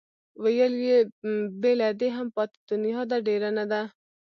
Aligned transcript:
ویل 0.43 0.73
یې 0.87 0.97
بې 1.61 1.71
له 1.79 1.87
دې 1.99 2.09
هم 2.17 2.27
پاتې 2.35 2.57
دنیا 2.71 3.01
ده 3.09 3.17
ډېره 3.27 3.49
نه 3.57 3.65
ده. 3.71 3.81